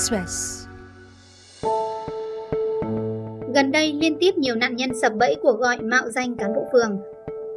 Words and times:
Express. 0.00 0.66
Gần 3.54 3.72
đây 3.72 3.92
liên 4.00 4.16
tiếp 4.20 4.30
nhiều 4.36 4.54
nạn 4.54 4.76
nhân 4.76 4.90
sập 4.94 5.12
bẫy 5.14 5.36
của 5.42 5.52
gọi 5.52 5.76
mạo 5.82 6.02
danh 6.08 6.36
cán 6.36 6.54
bộ 6.54 6.64
phường. 6.72 6.98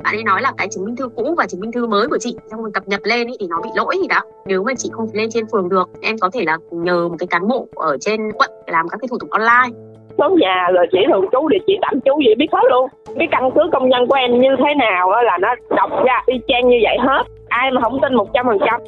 bạn 0.04 0.16
ấy 0.16 0.24
nói 0.24 0.42
là 0.42 0.54
cái 0.58 0.68
chứng 0.72 0.86
minh 0.86 0.96
thư 0.96 1.10
cũ 1.16 1.36
và 1.38 1.46
chứng 1.48 1.62
minh 1.62 1.72
thư 1.72 1.88
mới 1.88 2.08
của 2.08 2.18
chị 2.18 2.36
xong 2.52 2.62
rồi 2.62 2.72
cập 2.74 2.88
nhật 2.88 3.02
lên 3.04 3.28
ý, 3.28 3.34
thì 3.40 3.48
nó 3.50 3.62
bị 3.64 3.70
lỗi 3.76 3.96
gì 4.02 4.08
đó. 4.08 4.22
Nếu 4.46 4.64
mà 4.64 4.74
chị 4.78 4.90
không 4.94 5.08
lên 5.14 5.30
trên 5.30 5.46
phường 5.52 5.70
được 5.70 5.90
em 6.02 6.18
có 6.18 6.30
thể 6.34 6.44
là 6.46 6.58
nhờ 6.72 7.08
một 7.08 7.16
cái 7.20 7.28
cán 7.28 7.48
bộ 7.48 7.68
ở 7.76 7.98
trên 8.02 8.32
quận 8.32 8.50
làm 8.68 8.88
các 8.90 8.98
cái 9.02 9.08
thủ 9.08 9.18
tục 9.20 9.30
online. 9.30 9.80
Số 10.18 10.30
nhà 10.42 10.68
rồi 10.74 10.86
chỉ 10.92 11.00
thường 11.12 11.26
trú 11.32 11.48
địa 11.48 11.64
chỉ 11.68 11.74
tạm 11.82 12.02
trú 12.06 12.20
gì 12.20 12.36
biết 12.38 12.48
hết 12.52 12.64
luôn. 12.70 12.90
Cái 13.20 13.28
căn 13.32 13.50
cứ 13.56 13.62
công 13.72 13.90
nhân 13.90 14.08
của 14.08 14.16
em 14.16 14.42
như 14.42 14.50
thế 14.58 14.76
nào 14.80 15.10
á 15.10 15.22
là 15.24 15.38
nó 15.42 15.56
đọc 15.76 15.90
ra 16.06 16.24
y 16.26 16.36
chang 16.48 16.70
như 16.70 16.78
vậy 16.84 16.98
hết. 17.00 17.24
Ai 17.48 17.72
mà 17.72 17.82
không 17.82 18.00
tin 18.02 18.14
một 18.14 18.28
trăm 18.34 18.46
phần 18.46 18.58
trăm 18.66 18.82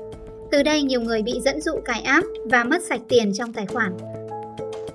Từ 0.56 0.64
đây 0.64 0.84
nhiều 0.84 1.02
người 1.02 1.22
bị 1.22 1.40
dẫn 1.40 1.62
dụ 1.62 1.74
cài 1.86 2.02
app 2.02 2.26
và 2.46 2.64
mất 2.64 2.82
sạch 2.82 3.02
tiền 3.10 3.32
trong 3.34 3.54
tài 3.54 3.66
khoản. 3.66 3.92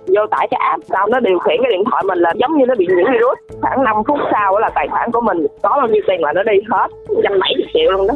vô 0.06 0.26
tải 0.30 0.48
cái 0.50 0.60
app 0.70 0.84
sau 0.88 1.08
nó 1.08 1.20
điều 1.20 1.38
khiển 1.38 1.56
cái 1.62 1.72
điện 1.72 1.84
thoại 1.90 2.04
mình 2.06 2.18
là 2.18 2.32
giống 2.40 2.58
như 2.58 2.66
nó 2.66 2.74
bị 2.74 2.86
nhiễm 2.86 3.12
virus 3.12 3.38
khoảng 3.60 3.84
5 3.84 3.96
phút 4.08 4.18
sau 4.32 4.58
là 4.58 4.70
tài 4.74 4.88
khoản 4.90 5.10
của 5.12 5.20
mình 5.20 5.46
có 5.62 5.68
bao 5.68 5.88
nhiêu 5.88 6.02
tiền 6.06 6.20
là 6.20 6.32
nó 6.32 6.42
đi 6.42 6.52
hết 6.70 6.88
trăm 7.22 7.32
bảy 7.40 7.52
triệu 7.74 7.92
luôn 7.92 8.06
đó 8.06 8.14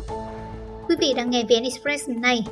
Quý 0.88 0.96
vị 1.00 1.14
đang 1.16 1.30
nghe 1.30 1.42
VN 1.42 1.62
Express 1.62 2.08
này. 2.08 2.44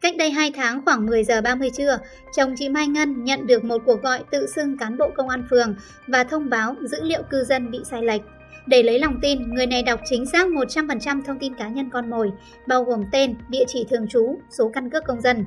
Cách 0.00 0.14
đây 0.18 0.30
2 0.30 0.52
tháng 0.56 0.80
khoảng 0.84 1.06
10 1.06 1.24
giờ 1.24 1.40
30 1.40 1.70
trưa, 1.76 1.98
chồng 2.36 2.54
chị 2.56 2.68
Mai 2.68 2.86
Ngân 2.86 3.24
nhận 3.24 3.46
được 3.46 3.64
một 3.64 3.78
cuộc 3.86 4.02
gọi 4.02 4.18
tự 4.30 4.46
xưng 4.46 4.78
cán 4.78 4.98
bộ 4.98 5.10
công 5.16 5.28
an 5.28 5.44
phường 5.50 5.74
và 6.06 6.24
thông 6.24 6.50
báo 6.50 6.74
dữ 6.80 6.98
liệu 7.02 7.22
cư 7.30 7.44
dân 7.44 7.70
bị 7.70 7.78
sai 7.84 8.02
lệch. 8.02 8.22
Để 8.66 8.82
lấy 8.82 8.98
lòng 8.98 9.14
tin, 9.22 9.38
người 9.50 9.66
này 9.66 9.82
đọc 9.82 10.00
chính 10.04 10.26
xác 10.26 10.48
100% 10.48 11.22
thông 11.26 11.38
tin 11.38 11.54
cá 11.54 11.68
nhân 11.68 11.90
con 11.92 12.10
mồi, 12.10 12.32
bao 12.68 12.82
gồm 12.84 13.04
tên, 13.12 13.34
địa 13.48 13.64
chỉ 13.66 13.86
thường 13.90 14.08
trú, 14.08 14.38
số 14.50 14.70
căn 14.74 14.90
cước 14.90 15.04
công 15.04 15.20
dân. 15.20 15.44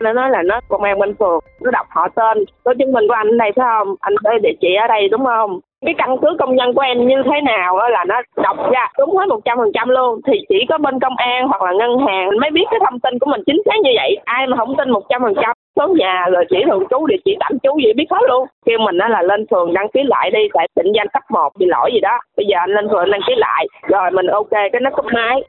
nó 0.00 0.12
nói 0.12 0.30
là 0.30 0.42
nó 0.42 0.60
công 0.68 0.82
an 0.82 0.98
bên 0.98 1.14
phường 1.18 1.40
nó 1.60 1.70
đọc 1.70 1.86
họ 1.90 2.08
tên 2.08 2.44
có 2.64 2.74
chứng 2.78 2.92
minh 2.92 3.04
của 3.08 3.14
anh 3.14 3.26
ở 3.26 3.36
đây 3.38 3.50
phải 3.56 3.66
không 3.68 3.94
anh 4.00 4.14
có 4.24 4.38
địa 4.42 4.56
chỉ 4.60 4.68
ở 4.84 4.86
đây 4.88 5.08
đúng 5.08 5.24
không 5.24 5.60
cái 5.84 5.94
căn 5.98 6.10
cứ 6.22 6.28
công 6.38 6.56
dân 6.58 6.74
của 6.74 6.80
em 6.80 7.08
như 7.08 7.16
thế 7.24 7.40
nào 7.44 7.76
là 7.90 8.04
nó 8.04 8.22
đọc 8.42 8.56
ra 8.72 8.88
đúng 8.98 9.16
hết 9.16 9.26
một 9.28 9.40
trăm 9.44 9.58
phần 9.58 9.70
trăm 9.74 9.88
luôn. 9.88 10.20
Thì 10.26 10.32
chỉ 10.48 10.58
có 10.68 10.78
bên 10.78 11.00
công 11.00 11.16
an 11.16 11.48
hoặc 11.48 11.62
là 11.62 11.72
ngân 11.72 11.98
hàng 12.06 12.28
mới 12.40 12.50
biết 12.50 12.64
cái 12.70 12.80
thông 12.84 13.00
tin 13.00 13.18
của 13.18 13.30
mình 13.30 13.40
chính 13.46 13.62
xác 13.66 13.78
như 13.82 13.90
vậy. 13.96 14.16
Ai 14.24 14.46
mà 14.46 14.56
không 14.56 14.76
tin 14.76 14.90
một 14.90 15.02
trăm 15.08 15.22
phần 15.22 15.34
trăm 15.42 15.52
số 15.76 15.94
nhà 15.98 16.26
rồi 16.32 16.44
chỉ 16.50 16.56
thường 16.66 16.84
trú 16.90 17.06
địa 17.06 17.20
chỉ 17.24 17.36
tạm 17.40 17.52
trú 17.62 17.70
gì 17.84 17.92
biết 17.92 18.10
hết 18.10 18.22
luôn. 18.28 18.46
Kêu 18.66 18.78
mình 18.78 18.98
á 18.98 19.08
là 19.08 19.22
lên 19.22 19.46
phường 19.50 19.72
đăng 19.74 19.88
ký 19.88 20.00
lại 20.04 20.30
đi 20.30 20.40
tại 20.54 20.68
định 20.76 20.92
danh 20.96 21.08
cấp 21.12 21.22
1 21.30 21.48
bị 21.58 21.66
lỗi 21.66 21.90
gì 21.92 22.00
đó. 22.00 22.18
Bây 22.36 22.46
giờ 22.46 22.56
anh 22.58 22.70
lên 22.70 22.88
phường 22.90 23.10
đăng 23.10 23.20
ký 23.28 23.34
lại 23.36 23.66
rồi 23.88 24.10
mình 24.10 24.26
ok 24.26 24.50
cái 24.50 24.80
nó 24.82 24.90
cúp 24.90 25.04
máy 25.14 25.42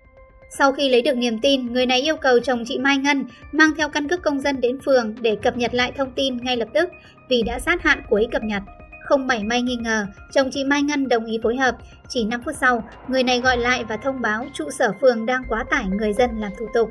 Sau 0.50 0.72
khi 0.72 0.89
lấy 0.89 1.02
được 1.02 1.17
niềm 1.17 1.39
tin, 1.41 1.73
người 1.73 1.86
này 1.86 2.02
yêu 2.02 2.16
cầu 2.22 2.39
chồng 2.44 2.64
chị 2.66 2.78
Mai 2.80 2.97
Ngân 2.97 3.23
mang 3.52 3.69
theo 3.78 3.88
căn 3.94 4.08
cước 4.08 4.19
công 4.23 4.39
dân 4.39 4.56
đến 4.62 4.78
phường 4.86 5.16
để 5.22 5.38
cập 5.44 5.58
nhật 5.58 5.73
lại 5.73 5.91
thông 5.97 6.12
tin 6.16 6.38
ngay 6.44 6.58
lập 6.58 6.67
tức 6.73 6.89
vì 7.30 7.44
đã 7.47 7.59
sát 7.59 7.84
hạn 7.84 7.97
cuối 8.09 8.28
cập 8.31 8.41
nhật. 8.44 8.62
Không 9.08 9.27
mảy 9.27 9.44
may 9.44 9.61
nghi 9.61 9.75
ngờ, 9.75 10.05
chồng 10.31 10.47
chị 10.52 10.63
Mai 10.63 10.81
Ngân 10.81 11.09
đồng 11.09 11.25
ý 11.25 11.39
phối 11.44 11.55
hợp. 11.55 11.75
Chỉ 12.08 12.25
5 12.25 12.41
phút 12.45 12.55
sau, 12.55 12.83
người 13.08 13.23
này 13.23 13.39
gọi 13.39 13.58
lại 13.58 13.83
và 13.89 13.97
thông 13.97 14.22
báo 14.22 14.45
trụ 14.53 14.69
sở 14.69 14.91
phường 15.02 15.25
đang 15.25 15.41
quá 15.50 15.63
tải 15.69 15.86
người 15.89 16.13
dân 16.13 16.30
làm 16.39 16.52
thủ 16.59 16.66
tục. 16.73 16.89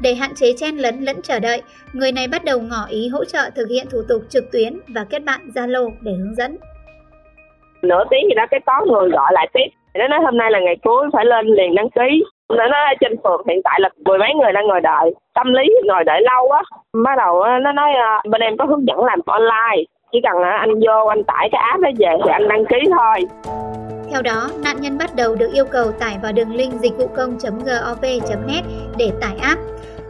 Để 0.00 0.14
hạn 0.14 0.30
chế 0.34 0.52
chen 0.56 0.76
lấn 0.76 1.00
lẫn 1.00 1.22
chờ 1.22 1.40
đợi, 1.40 1.62
người 1.92 2.12
này 2.12 2.28
bắt 2.28 2.44
đầu 2.44 2.60
ngỏ 2.60 2.86
ý 2.88 3.08
hỗ 3.08 3.24
trợ 3.24 3.50
thực 3.54 3.68
hiện 3.68 3.86
thủ 3.90 3.98
tục 4.08 4.22
trực 4.28 4.52
tuyến 4.52 4.80
và 4.94 5.04
kết 5.10 5.24
bạn 5.24 5.40
Zalo 5.54 5.90
để 6.00 6.12
hướng 6.12 6.34
dẫn. 6.34 6.56
nửa 7.82 8.04
tiếng 8.10 8.24
gì 8.28 8.34
đó 8.34 8.46
cái 8.50 8.60
có 8.66 8.84
người 8.86 9.10
gọi 9.10 9.32
lại 9.32 9.48
tiếp 9.52 9.68
nó 9.94 10.08
nói 10.08 10.20
hôm 10.24 10.36
nay 10.36 10.50
là 10.50 10.60
ngày 10.60 10.76
cuối 10.82 11.08
phải 11.12 11.24
lên 11.24 11.46
liền 11.46 11.74
đăng 11.74 11.90
ký 11.90 12.24
nó 12.48 12.66
nói 12.66 12.96
trên 13.00 13.16
phường 13.24 13.42
hiện 13.48 13.60
tại 13.64 13.80
là 13.80 13.88
mười 14.04 14.18
mấy 14.18 14.28
người 14.34 14.52
đang 14.52 14.66
ngồi 14.66 14.80
đợi 14.80 15.14
tâm 15.34 15.52
lý 15.52 15.64
ngồi 15.84 16.04
đợi 16.04 16.20
lâu 16.22 16.50
á 16.50 16.62
bắt 17.04 17.14
đầu 17.18 17.44
nó 17.62 17.72
nói 17.72 17.90
à, 17.92 18.22
bên 18.30 18.40
em 18.40 18.56
có 18.56 18.64
hướng 18.64 18.86
dẫn 18.86 19.04
làm 19.04 19.20
online 19.26 19.82
chỉ 20.12 20.20
cần 20.22 20.42
à, 20.42 20.56
anh 20.60 20.74
vô 20.74 21.06
anh 21.06 21.24
tải 21.24 21.48
cái 21.52 21.60
app 21.70 21.80
đó 21.80 21.90
về 21.98 22.16
thì 22.24 22.30
anh 22.30 22.48
đăng 22.48 22.64
ký 22.64 22.76
thôi. 22.98 23.18
Theo 24.10 24.22
đó, 24.22 24.48
nạn 24.64 24.76
nhân 24.80 24.98
bắt 24.98 25.10
đầu 25.16 25.34
được 25.34 25.50
yêu 25.54 25.64
cầu 25.70 25.92
tải 26.00 26.16
vào 26.22 26.32
đường 26.32 26.54
link 26.54 26.72
dịch 26.72 26.96
vụ 26.98 27.06
công.gov.net 27.16 28.64
để 28.98 29.10
tải 29.20 29.36
app. 29.42 29.60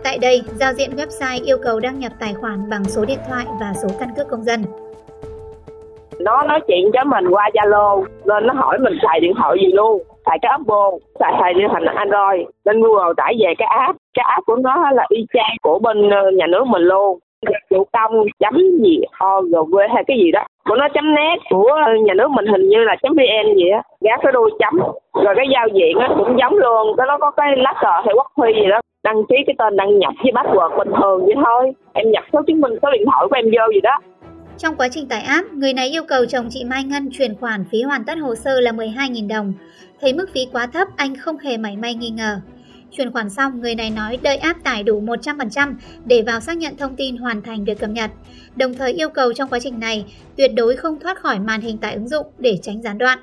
Tại 0.04 0.18
đây, 0.18 0.42
giao 0.54 0.72
diện 0.72 0.90
website 0.96 1.44
yêu 1.44 1.58
cầu 1.62 1.80
đăng 1.80 1.98
nhập 1.98 2.12
tài 2.20 2.34
khoản 2.34 2.70
bằng 2.70 2.84
số 2.84 3.04
điện 3.04 3.18
thoại 3.28 3.44
và 3.60 3.72
số 3.82 3.88
căn 4.00 4.08
cước 4.16 4.28
công 4.28 4.42
dân. 4.42 4.64
nó 6.18 6.42
nói 6.42 6.60
chuyện 6.68 6.90
với 6.92 7.04
mình 7.04 7.24
qua 7.30 7.50
zalo 7.54 8.04
nên 8.24 8.46
nó 8.46 8.54
hỏi 8.54 8.78
mình 8.78 8.98
xài 9.02 9.20
điện 9.20 9.32
thoại 9.36 9.56
gì 9.60 9.72
luôn. 9.72 10.02
Xài 10.26 10.38
cái 10.42 10.52
oppo 10.60 10.90
xài 11.20 11.32
xài 11.40 11.54
điện 11.54 11.66
thoại 11.70 11.82
android. 11.96 12.48
Lên 12.64 12.82
google 12.82 13.12
tải 13.16 13.34
về 13.40 13.54
cái 13.58 13.68
app. 13.80 13.98
Cái 14.14 14.24
app 14.28 14.46
của 14.46 14.56
nó 14.56 14.90
là 14.90 15.06
y 15.08 15.26
chang 15.32 15.56
của 15.62 15.78
bên 15.78 16.10
ờ, 16.10 16.30
nhà 16.30 16.46
nước 16.46 16.64
mình 16.66 16.82
luôn 16.82 17.18
chủ 17.70 17.84
công 17.92 18.26
chấm 18.38 18.54
gì 18.82 18.98
org 19.38 19.74
hay 19.94 20.04
cái 20.06 20.16
gì 20.24 20.30
đó. 20.30 20.46
Của 20.64 20.76
nó 20.76 20.88
chấm 20.94 21.14
nét 21.14 21.36
của 21.50 21.70
nhà 22.04 22.14
nước 22.14 22.30
mình 22.30 22.46
hình 22.46 22.68
như 22.68 22.78
là 22.84 22.96
chấm 23.02 23.12
vn 23.12 23.56
gì 23.56 23.68
á. 23.68 23.82
Gác 24.00 24.20
cái 24.22 24.32
đuôi 24.32 24.50
chấm. 24.58 24.74
Rồi 25.24 25.34
cái 25.36 25.46
giao 25.52 25.68
diện 25.68 25.98
á 25.98 26.08
cũng 26.18 26.38
giống 26.40 26.54
luôn. 26.54 26.96
Cái 26.96 27.06
nó 27.06 27.18
có 27.18 27.30
cái 27.30 27.56
lá 27.56 27.74
cờ 27.82 27.92
hay 28.04 28.14
quốc 28.14 28.26
huy 28.36 28.52
gì 28.54 28.68
đó. 28.70 28.80
Đăng 29.04 29.22
ký 29.28 29.36
cái 29.46 29.54
tên 29.58 29.76
đăng 29.76 29.98
nhập 29.98 30.12
với 30.22 30.32
password 30.32 30.78
bình 30.78 30.92
thường 31.00 31.26
vậy 31.26 31.34
thôi. 31.44 31.72
Em 31.92 32.10
nhập 32.10 32.24
số 32.32 32.42
chứng 32.46 32.60
minh 32.60 32.72
số 32.82 32.90
điện 32.92 33.04
thoại 33.06 33.26
của 33.30 33.36
em 33.36 33.44
vô 33.44 33.72
gì 33.74 33.80
đó. 33.80 33.98
Trong 34.58 34.74
quá 34.78 34.88
trình 34.90 35.08
tải 35.08 35.22
app, 35.22 35.52
người 35.52 35.72
này 35.72 35.88
yêu 35.88 36.02
cầu 36.08 36.24
chồng 36.28 36.46
chị 36.50 36.64
Mai 36.64 36.84
Ngân 36.84 37.08
chuyển 37.12 37.34
khoản 37.40 37.64
phí 37.70 37.82
hoàn 37.82 38.04
tất 38.04 38.18
hồ 38.18 38.34
sơ 38.34 38.60
là 38.60 38.70
12.000 38.70 39.28
đồng. 39.28 39.52
Thấy 40.00 40.12
mức 40.12 40.26
phí 40.34 40.40
quá 40.52 40.66
thấp, 40.72 40.88
anh 40.96 41.16
không 41.16 41.38
hề 41.38 41.56
mảy 41.56 41.76
may 41.76 41.94
nghi 41.94 42.10
ngờ. 42.10 42.36
Chuyển 42.96 43.12
khoản 43.12 43.30
xong, 43.30 43.60
người 43.60 43.74
này 43.74 43.90
nói 43.96 44.18
đợi 44.22 44.36
app 44.36 44.64
tải 44.64 44.82
đủ 44.82 45.00
100% 45.00 45.74
để 46.04 46.22
vào 46.26 46.40
xác 46.40 46.56
nhận 46.56 46.76
thông 46.76 46.96
tin 46.96 47.16
hoàn 47.16 47.42
thành 47.42 47.64
việc 47.64 47.78
cập 47.80 47.90
nhật. 47.90 48.10
Đồng 48.56 48.74
thời 48.74 48.92
yêu 48.92 49.08
cầu 49.08 49.32
trong 49.32 49.48
quá 49.48 49.58
trình 49.62 49.80
này, 49.80 50.04
tuyệt 50.36 50.50
đối 50.56 50.76
không 50.76 50.98
thoát 51.00 51.18
khỏi 51.18 51.38
màn 51.38 51.60
hình 51.60 51.78
tải 51.78 51.94
ứng 51.94 52.08
dụng 52.08 52.26
để 52.38 52.58
tránh 52.62 52.82
gián 52.82 52.98
đoạn. 52.98 53.18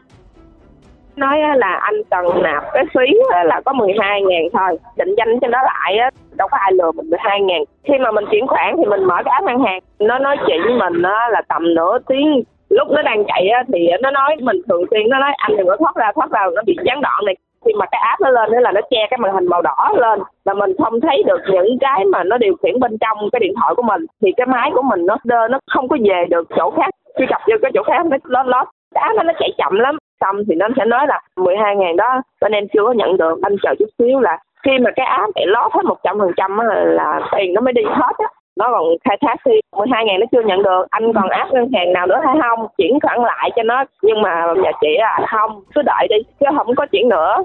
nói 1.15 1.39
là 1.55 1.79
anh 1.81 1.95
cần 2.09 2.25
nạp 2.43 2.63
cái 2.73 2.83
phí 2.93 3.05
là 3.45 3.61
có 3.65 3.73
12 3.73 4.21
ngàn 4.21 4.43
thôi 4.53 4.77
định 4.97 5.15
danh 5.17 5.39
cho 5.41 5.47
nó 5.47 5.57
lại 5.63 5.97
đâu 6.35 6.47
có 6.51 6.57
ai 6.57 6.71
lừa 6.73 6.91
mình 6.91 7.09
12 7.09 7.41
ngàn 7.41 7.61
khi 7.83 7.93
mà 8.03 8.11
mình 8.11 8.25
chuyển 8.31 8.47
khoản 8.47 8.75
thì 8.77 8.85
mình 8.85 9.03
mở 9.03 9.15
cái 9.25 9.31
app 9.31 9.45
ngân 9.45 9.59
hàng 9.65 9.79
nó 9.99 10.19
nói 10.19 10.37
chuyện 10.47 10.57
với 10.65 10.73
mình 10.73 11.01
là 11.01 11.41
tầm 11.47 11.73
nửa 11.75 11.97
tiếng 12.07 12.43
lúc 12.69 12.87
nó 12.91 13.01
đang 13.01 13.23
chạy 13.27 13.47
thì 13.73 13.87
nó 14.01 14.11
nói 14.11 14.35
mình 14.39 14.57
thường 14.69 14.83
xuyên 14.91 15.09
nó 15.09 15.19
nói 15.19 15.31
anh 15.37 15.57
đừng 15.57 15.67
có 15.67 15.77
thoát 15.79 15.95
ra 15.95 16.11
thoát 16.15 16.29
vào 16.31 16.51
nó 16.51 16.61
bị 16.65 16.75
gián 16.85 17.01
đoạn 17.01 17.25
này 17.25 17.35
khi 17.65 17.73
mà 17.73 17.85
cái 17.91 18.01
app 18.03 18.21
nó 18.21 18.29
lên 18.29 18.51
nữa 18.51 18.59
là 18.59 18.71
nó 18.71 18.81
che 18.89 19.07
cái 19.09 19.17
màn 19.17 19.33
hình 19.33 19.47
màu 19.47 19.61
đỏ 19.61 19.89
lên, 19.97 20.19
là 20.45 20.53
mình 20.53 20.71
không 20.83 21.01
thấy 21.01 21.23
được 21.23 21.41
những 21.51 21.77
cái 21.79 22.05
mà 22.05 22.23
nó 22.23 22.37
điều 22.37 22.55
khiển 22.63 22.79
bên 22.79 22.97
trong 22.97 23.17
cái 23.31 23.39
điện 23.39 23.53
thoại 23.61 23.75
của 23.75 23.81
mình, 23.81 24.05
thì 24.21 24.31
cái 24.37 24.47
máy 24.47 24.71
của 24.73 24.81
mình 24.81 25.05
nó 25.05 25.17
đơ, 25.23 25.47
nó 25.47 25.59
không 25.71 25.87
có 25.87 25.97
về 26.09 26.25
được 26.29 26.47
chỗ 26.57 26.71
khác. 26.71 26.89
Truy 27.17 27.25
cập 27.29 27.41
vô 27.47 27.55
cái 27.61 27.71
chỗ 27.73 27.83
khác 27.83 28.05
nó 28.05 28.17
lót 28.23 28.45
lót. 28.45 28.67
Cái 28.95 29.03
app 29.03 29.17
nó 29.17 29.23
nó 29.23 29.33
chạy 29.39 29.49
chậm 29.57 29.79
lắm. 29.79 29.97
Xong 30.21 30.35
thì 30.49 30.55
nó 30.55 30.67
sẽ 30.77 30.85
nói 30.85 31.07
là 31.07 31.21
12 31.35 31.75
ngàn 31.75 31.95
đó, 31.95 32.21
bên 32.41 32.51
em 32.51 32.67
chưa 32.73 32.83
có 32.83 32.91
nhận 32.91 33.17
được. 33.17 33.39
Anh 33.41 33.55
chờ 33.63 33.75
chút 33.79 33.89
xíu 33.99 34.19
là 34.19 34.37
khi 34.63 34.71
mà 34.79 34.91
cái 34.95 35.05
app 35.05 35.31
bị 35.35 35.41
lót 35.45 35.73
hết 35.73 35.85
một 35.85 35.97
trăm 36.03 36.19
phần 36.19 36.31
trăm 36.37 36.59
là 36.85 37.19
tiền 37.31 37.53
nó 37.53 37.61
mới 37.61 37.73
đi 37.73 37.83
hết 37.85 38.13
á 38.17 38.27
nó 38.59 38.65
còn 38.71 38.83
khai 39.05 39.17
thác 39.21 39.35
khi 39.45 39.51
12 39.77 40.05
ngàn 40.05 40.19
nó 40.19 40.25
chưa 40.31 40.41
nhận 40.45 40.63
được 40.63 40.83
anh 40.89 41.13
còn 41.13 41.29
áp 41.29 41.47
ngân 41.51 41.71
hàng 41.73 41.93
nào 41.93 42.07
nữa 42.07 42.19
hay 42.25 42.35
không 42.41 42.67
chuyển 42.77 42.99
khoản 43.01 43.19
lại 43.21 43.49
cho 43.55 43.63
nó 43.63 43.83
nhưng 44.01 44.21
mà 44.21 44.53
nhà 44.63 44.71
chị 44.81 44.87
à 45.01 45.25
không 45.31 45.63
cứ 45.75 45.81
đợi 45.85 46.07
đi 46.09 46.15
chứ 46.39 46.45
không 46.57 46.75
có 46.75 46.85
chuyển 46.91 47.09
nữa 47.09 47.35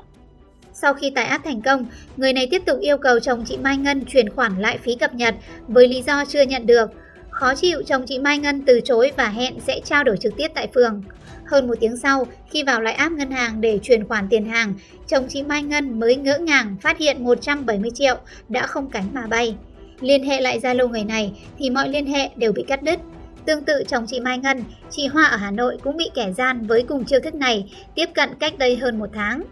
Sau 0.73 0.95
khi 0.95 1.13
tải 1.15 1.25
app 1.25 1.45
thành 1.45 1.61
công, 1.65 1.87
người 2.17 2.33
này 2.33 2.49
tiếp 2.51 2.63
tục 2.67 2.79
yêu 2.81 2.97
cầu 2.99 3.21
chồng 3.21 3.43
chị 3.47 3.59
Mai 3.65 3.77
Ngân 3.77 4.05
chuyển 4.05 4.31
khoản 4.31 4.53
lại 4.59 4.79
phí 4.79 4.97
cập 5.01 5.15
nhật 5.15 5.35
với 5.69 5.89
lý 5.89 6.03
do 6.03 6.25
chưa 6.25 6.43
nhận 6.43 6.67
được. 6.67 6.91
Khó 7.31 7.55
chịu, 7.55 7.83
chồng 7.87 8.03
chị 8.07 8.19
Mai 8.19 8.39
Ngân 8.39 8.63
từ 8.67 8.81
chối 8.85 9.13
và 9.17 9.25
hẹn 9.25 9.61
sẽ 9.61 9.81
trao 9.85 10.05
đổi 10.05 10.17
trực 10.17 10.37
tiếp 10.37 10.49
tại 10.55 10.69
phường. 10.75 11.03
Hơn 11.47 11.69
một 11.69 11.75
tiếng 11.81 11.97
sau, 11.97 12.25
khi 12.51 12.63
vào 12.63 12.81
lại 12.81 12.95
app 12.95 13.13
ngân 13.13 13.31
hàng 13.31 13.61
để 13.61 13.79
chuyển 13.83 14.09
khoản 14.09 14.27
tiền 14.31 14.45
hàng, 14.45 14.75
chồng 15.07 15.25
chị 15.29 15.43
Mai 15.43 15.63
Ngân 15.63 16.01
mới 16.01 16.17
ngỡ 16.17 16.39
ngàng 16.39 16.77
phát 16.81 16.99
hiện 16.99 17.25
170 17.25 17.91
triệu 17.95 18.15
đã 18.49 18.67
không 18.67 18.89
cánh 18.91 19.05
mà 19.13 19.23
bay. 19.31 19.57
Liên 20.01 20.25
hệ 20.25 20.41
lại 20.41 20.61
Zalo 20.61 20.89
người 20.89 21.05
này 21.05 21.33
thì 21.59 21.71
mọi 21.71 21.89
liên 21.89 22.07
hệ 22.07 22.31
đều 22.37 22.53
bị 22.53 22.65
cắt 22.69 22.83
đứt. 22.83 22.99
Tương 23.47 23.65
tự 23.65 23.83
chồng 23.89 24.07
chị 24.07 24.21
Mai 24.21 24.39
Ngân, 24.39 24.65
chị 24.91 25.07
Hoa 25.07 25.25
ở 25.25 25.37
Hà 25.37 25.51
Nội 25.51 25.79
cũng 25.85 25.97
bị 25.97 26.11
kẻ 26.15 26.33
gian 26.33 26.67
với 26.67 26.83
cùng 26.89 27.05
chiêu 27.05 27.21
thức 27.21 27.35
này 27.35 27.73
tiếp 27.95 28.07
cận 28.15 28.31
cách 28.41 28.59
đây 28.59 28.77
hơn 28.77 28.99
một 28.99 29.09
tháng. 29.13 29.43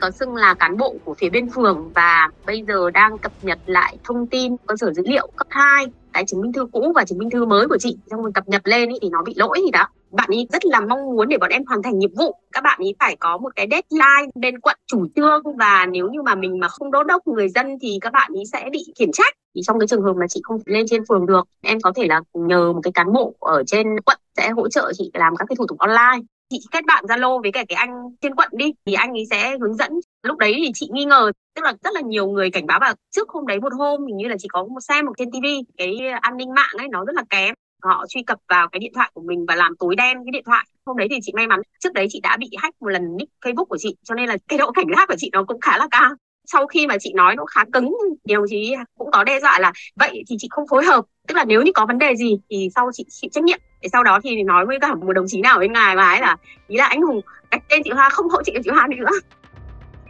có 0.00 0.10
xưng 0.10 0.34
là 0.34 0.54
cán 0.54 0.76
bộ 0.76 0.94
của 1.04 1.14
phía 1.14 1.30
bên 1.30 1.50
phường 1.50 1.90
và 1.94 2.28
bây 2.46 2.64
giờ 2.68 2.90
đang 2.90 3.18
cập 3.18 3.32
nhật 3.42 3.58
lại 3.66 3.96
thông 4.04 4.26
tin 4.26 4.56
cơ 4.66 4.74
sở 4.76 4.92
dữ 4.92 5.02
liệu 5.06 5.28
cấp 5.36 5.46
2 5.50 5.86
cái 6.12 6.24
chứng 6.26 6.40
minh 6.40 6.52
thư 6.52 6.66
cũ 6.72 6.92
và 6.94 7.04
chứng 7.04 7.18
minh 7.18 7.30
thư 7.30 7.44
mới 7.44 7.68
của 7.68 7.78
chị 7.80 7.96
xong 8.10 8.22
rồi 8.22 8.32
cập 8.34 8.48
nhật 8.48 8.68
lên 8.68 8.88
ý, 8.88 8.98
thì 9.02 9.08
nó 9.12 9.22
bị 9.22 9.34
lỗi 9.36 9.60
gì 9.64 9.70
đó 9.70 9.88
bạn 10.14 10.30
ấy 10.30 10.46
rất 10.52 10.64
là 10.64 10.80
mong 10.80 11.16
muốn 11.16 11.28
để 11.28 11.38
bọn 11.38 11.50
em 11.50 11.64
hoàn 11.66 11.82
thành 11.82 11.98
nhiệm 11.98 12.14
vụ. 12.14 12.34
Các 12.52 12.64
bạn 12.64 12.78
ấy 12.80 12.94
phải 12.98 13.16
có 13.16 13.38
một 13.38 13.56
cái 13.56 13.66
deadline 13.70 14.32
bên 14.34 14.60
quận 14.60 14.76
chủ 14.86 15.06
trương 15.16 15.56
và 15.56 15.86
nếu 15.86 16.08
như 16.08 16.22
mà 16.22 16.34
mình 16.34 16.60
mà 16.60 16.68
không 16.68 16.90
đốt 16.90 17.06
đốc 17.06 17.26
người 17.26 17.48
dân 17.48 17.78
thì 17.82 17.98
các 18.00 18.12
bạn 18.12 18.30
ấy 18.34 18.44
sẽ 18.52 18.68
bị 18.72 18.84
khiển 18.98 19.12
trách. 19.12 19.34
Thì 19.54 19.60
trong 19.64 19.78
cái 19.78 19.86
trường 19.86 20.02
hợp 20.02 20.12
mà 20.16 20.26
chị 20.28 20.40
không 20.42 20.60
lên 20.66 20.86
trên 20.88 21.02
phường 21.08 21.26
được, 21.26 21.48
em 21.62 21.80
có 21.80 21.92
thể 21.96 22.06
là 22.06 22.20
nhờ 22.34 22.72
một 22.72 22.80
cái 22.82 22.92
cán 22.92 23.12
bộ 23.12 23.34
ở 23.40 23.62
trên 23.66 24.00
quận 24.00 24.18
sẽ 24.36 24.50
hỗ 24.50 24.68
trợ 24.68 24.92
chị 24.98 25.10
làm 25.14 25.36
các 25.36 25.44
cái 25.48 25.56
thủ 25.56 25.66
tục 25.66 25.78
online. 25.78 26.26
Chị 26.50 26.60
kết 26.70 26.84
bạn 26.86 27.04
zalo 27.04 27.42
với 27.42 27.52
cả 27.52 27.64
cái 27.68 27.76
anh 27.76 27.90
trên 28.22 28.34
quận 28.34 28.48
đi, 28.52 28.72
thì 28.86 28.92
anh 28.92 29.10
ấy 29.10 29.26
sẽ 29.30 29.56
hướng 29.60 29.74
dẫn. 29.74 29.92
Lúc 30.22 30.38
đấy 30.38 30.54
thì 30.56 30.70
chị 30.74 30.88
nghi 30.92 31.04
ngờ, 31.04 31.32
tức 31.56 31.62
là 31.64 31.74
rất 31.84 31.94
là 31.94 32.00
nhiều 32.00 32.26
người 32.26 32.50
cảnh 32.50 32.66
báo 32.66 32.78
và 32.80 32.94
trước 33.10 33.28
hôm 33.28 33.46
đấy 33.46 33.60
một 33.60 33.72
hôm 33.78 34.06
hình 34.06 34.16
như 34.16 34.28
là 34.28 34.36
chị 34.38 34.48
có 34.52 34.64
một 34.64 34.80
xem 34.80 35.06
một 35.06 35.12
trên 35.18 35.30
tivi 35.30 35.64
cái 35.76 35.96
an 36.20 36.36
ninh 36.36 36.54
mạng 36.54 36.74
ấy, 36.78 36.88
nó 36.88 37.04
rất 37.04 37.14
là 37.14 37.24
kém 37.30 37.54
họ 37.84 38.04
truy 38.08 38.22
cập 38.22 38.38
vào 38.48 38.68
cái 38.68 38.78
điện 38.78 38.92
thoại 38.94 39.10
của 39.14 39.22
mình 39.22 39.46
và 39.48 39.54
làm 39.54 39.76
tối 39.76 39.96
đen 39.96 40.16
cái 40.24 40.30
điện 40.32 40.42
thoại. 40.46 40.66
Hôm 40.86 40.96
đấy 40.96 41.08
thì 41.10 41.18
chị 41.22 41.32
may 41.36 41.46
mắn, 41.46 41.60
trước 41.80 41.92
đấy 41.92 42.06
chị 42.10 42.20
đã 42.22 42.36
bị 42.36 42.50
hack 42.58 42.82
một 42.82 42.88
lần 42.88 43.16
nick 43.16 43.32
facebook 43.44 43.64
của 43.64 43.78
chị, 43.78 43.96
cho 44.02 44.14
nên 44.14 44.28
là 44.28 44.36
cái 44.48 44.58
độ 44.58 44.70
cảnh 44.70 44.86
giác 44.96 45.08
của 45.08 45.16
chị 45.18 45.30
nó 45.32 45.44
cũng 45.44 45.60
khá 45.60 45.78
là 45.78 45.88
cao. 45.90 46.10
Sau 46.46 46.66
khi 46.66 46.86
mà 46.86 46.96
chị 47.00 47.12
nói 47.14 47.36
nó 47.36 47.44
khá 47.44 47.64
cứng, 47.72 47.96
điều 48.24 48.46
chí 48.48 48.74
cũng 48.98 49.10
có 49.10 49.24
đe 49.24 49.40
dọa 49.40 49.58
là 49.58 49.72
vậy 49.96 50.24
thì 50.28 50.36
chị 50.38 50.48
không 50.50 50.64
phối 50.70 50.84
hợp. 50.84 51.04
Tức 51.28 51.34
là 51.34 51.44
nếu 51.44 51.62
như 51.62 51.72
có 51.74 51.86
vấn 51.86 51.98
đề 51.98 52.16
gì 52.16 52.36
thì 52.50 52.68
sau 52.74 52.90
chị 52.92 53.04
chịu 53.08 53.30
trách 53.32 53.44
nhiệm. 53.44 53.58
Để 53.82 53.88
sau 53.92 54.04
đó 54.04 54.20
thì 54.24 54.42
nói 54.42 54.66
với 54.66 54.78
cả 54.80 54.94
một 54.94 55.12
đồng 55.12 55.26
chí 55.28 55.40
nào 55.40 55.58
bên 55.58 55.72
ngoài 55.72 55.96
mà 55.96 56.08
ấy 56.08 56.20
là, 56.20 56.36
ý 56.68 56.76
là 56.76 56.86
anh 56.86 57.02
hùng 57.02 57.20
cách 57.50 57.62
tên 57.68 57.82
chị 57.84 57.90
hoa 57.90 58.08
không 58.08 58.28
hỗ 58.28 58.42
trợ 58.42 58.52
chị 58.64 58.70
hoa 58.70 58.86
nữa. 58.96 59.08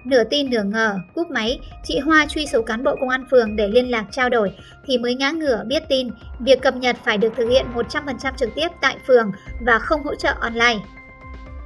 Nửa 0.04 0.24
tin 0.24 0.50
nửa 0.50 0.62
ngờ, 0.62 0.98
cúp 1.14 1.30
máy, 1.30 1.60
chị 1.82 1.98
Hoa 1.98 2.26
truy 2.26 2.46
số 2.46 2.62
cán 2.62 2.84
bộ 2.84 2.96
công 3.00 3.08
an 3.08 3.24
phường 3.30 3.56
để 3.56 3.68
liên 3.68 3.90
lạc 3.90 4.04
trao 4.10 4.28
đổi 4.28 4.52
thì 4.84 4.98
mới 4.98 5.14
ngã 5.14 5.30
ngửa 5.30 5.64
biết 5.66 5.82
tin 5.88 6.08
việc 6.38 6.62
cập 6.62 6.76
nhật 6.76 6.96
phải 7.04 7.18
được 7.18 7.32
thực 7.36 7.48
hiện 7.48 7.66
100% 7.74 8.32
trực 8.36 8.54
tiếp 8.54 8.68
tại 8.80 8.96
phường 9.06 9.32
và 9.60 9.78
không 9.78 10.02
hỗ 10.02 10.14
trợ 10.14 10.34
online. 10.40 10.78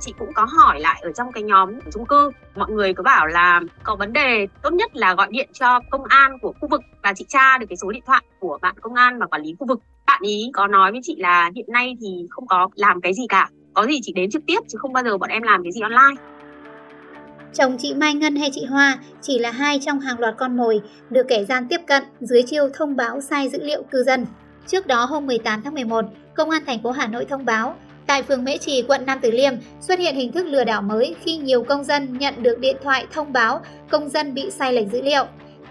Chị 0.01 0.15
cũng 0.19 0.33
có 0.35 0.45
hỏi 0.45 0.81
lại 0.81 1.01
ở 1.05 1.13
trong 1.13 1.33
cái 1.33 1.43
nhóm 1.43 1.81
của 1.81 1.91
chung 1.93 2.07
cư, 2.07 2.31
mọi 2.57 2.71
người 2.71 2.95
có 2.95 3.03
bảo 3.03 3.27
là 3.27 3.61
có 3.83 3.97
vấn 3.97 4.13
đề 4.13 4.47
tốt 4.63 4.73
nhất 4.73 4.97
là 4.97 5.15
gọi 5.15 5.29
điện 5.31 5.49
cho 5.53 5.81
công 5.91 6.05
an 6.05 6.39
của 6.39 6.53
khu 6.61 6.69
vực 6.69 6.81
và 7.03 7.13
chị 7.17 7.25
tra 7.29 7.59
được 7.59 7.67
cái 7.69 7.77
số 7.77 7.91
điện 7.91 8.03
thoại 8.07 8.23
của 8.41 8.59
bạn 8.63 8.75
công 8.81 8.95
an 8.95 9.19
và 9.19 9.27
quản 9.27 9.43
lý 9.43 9.55
khu 9.59 9.67
vực. 9.67 9.81
Bạn 10.07 10.21
ý 10.23 10.51
có 10.53 10.67
nói 10.67 10.93
với 10.93 11.01
chị 11.03 11.17
là 11.19 11.51
hiện 11.57 11.67
nay 11.69 11.97
thì 12.01 12.27
không 12.31 12.47
có 12.47 12.69
làm 12.75 13.01
cái 13.01 13.15
gì 13.15 13.27
cả, 13.29 13.51
có 13.75 13.87
gì 13.87 13.99
chị 14.03 14.13
đến 14.13 14.31
trực 14.31 14.43
tiếp 14.47 14.59
chứ 14.69 14.79
không 14.79 14.93
bao 14.93 15.05
giờ 15.05 15.19
bọn 15.19 15.31
em 15.31 15.43
làm 15.43 15.63
cái 15.63 15.73
gì 15.73 15.81
online. 15.81 16.23
Chồng 17.55 17.77
chị 17.79 17.95
Mai 17.95 18.15
Ngân 18.15 18.37
hay 18.37 18.51
chị 18.53 18.65
Hoa 18.65 18.99
chỉ 19.23 19.39
là 19.39 19.51
hai 19.51 19.81
trong 19.87 20.01
hàng 20.01 20.19
loạt 20.19 20.35
con 20.39 20.57
mồi 20.57 20.81
được 21.11 21.27
kẻ 21.29 21.45
gian 21.45 21.67
tiếp 21.69 21.81
cận 21.87 22.03
dưới 22.21 22.43
chiêu 22.43 22.69
thông 22.75 22.97
báo 22.97 23.21
sai 23.21 23.49
dữ 23.49 23.59
liệu 23.63 23.83
cư 23.83 24.03
dân. 24.03 24.27
Trước 24.67 24.87
đó 24.87 25.05
hôm 25.05 25.27
18 25.27 25.63
tháng 25.63 25.75
11, 25.75 26.05
Công 26.35 26.51
an 26.51 26.63
thành 26.67 26.83
phố 26.83 26.91
Hà 26.91 27.07
Nội 27.07 27.25
thông 27.25 27.45
báo 27.45 27.77
tại 28.07 28.23
phường 28.23 28.45
Mễ 28.45 28.57
Trì, 28.59 28.83
quận 28.83 29.07
Nam 29.07 29.19
Từ 29.23 29.31
Liêm 29.31 29.53
xuất 29.81 29.99
hiện 29.99 30.15
hình 30.15 30.33
thức 30.33 30.47
lừa 30.47 30.65
đảo 30.65 30.83
mới 30.83 31.15
khi 31.23 31.37
nhiều 31.37 31.63
công 31.63 31.85
dân 31.85 32.19
nhận 32.19 32.43
được 32.43 32.59
điện 32.59 32.77
thoại 32.83 33.07
thông 33.13 33.33
báo 33.33 33.61
công 33.91 34.09
dân 34.09 34.35
bị 34.35 34.51
sai 34.51 34.73
lệch 34.73 34.93
dữ 34.93 35.03
liệu. 35.03 35.25